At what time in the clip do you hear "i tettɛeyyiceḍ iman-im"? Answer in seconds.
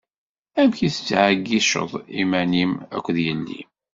0.87-2.71